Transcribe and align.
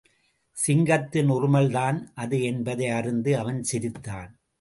சிங்கத்தின் 0.57 1.29
உறுமல்தான் 1.29 1.99
அது 2.15 2.43
என்பதை 2.43 2.87
அறிந்து, 2.87 3.37
அவன் 3.37 3.63
சிரித்தான். 3.63 4.31